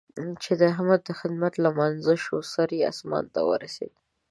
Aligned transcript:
چې 0.43 0.51
د 0.59 0.61
احمد 0.73 1.01
د 1.05 1.09
خدمت 1.19 1.53
لمانځه 1.65 2.15
شوه؛ 2.23 2.41
سر 2.53 2.69
يې 2.77 2.81
اسمان 2.91 3.25
ته 3.33 3.39
ورسېد. 3.49 3.93